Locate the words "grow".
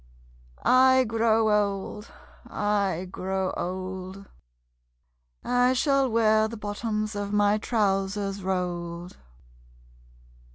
1.03-1.51, 3.11-3.53